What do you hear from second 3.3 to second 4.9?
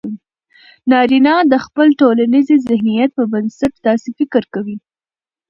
بنسټ داسې فکر کوي